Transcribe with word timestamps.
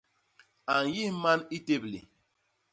A 0.73 0.75
nyis 0.91 1.13
man 1.23 1.41
i 1.55 1.59
téblé. 1.67 1.99